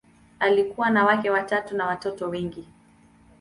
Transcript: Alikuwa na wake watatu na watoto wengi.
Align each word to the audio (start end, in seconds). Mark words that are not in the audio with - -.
Alikuwa 0.39 0.89
na 0.89 1.05
wake 1.05 1.29
watatu 1.29 1.75
na 1.77 1.85
watoto 1.87 2.29
wengi. 2.29 2.67